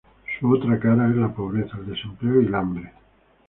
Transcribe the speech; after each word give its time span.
Su 0.39 0.51
otra 0.51 0.79
cara 0.79 1.07
es 1.11 1.15
la 1.15 1.31
pobreza, 1.31 1.77
el 1.77 1.85
desempleo 1.85 2.41
y 2.41 2.47
el 2.47 2.55
hambre. 2.55 2.91